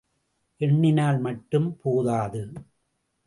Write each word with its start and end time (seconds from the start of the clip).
எண்ணினால் 0.61 1.19
மட்டும் 1.19 1.77
போதாது. 1.81 2.41